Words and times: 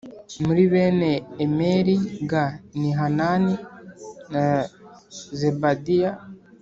Muri 0.45 0.63
bene 0.71 1.11
Imeri 1.45 1.95
g 2.29 2.31
ni 2.79 2.89
Hanani 2.99 3.53
na 4.31 4.45
Zebadiya 5.39 6.11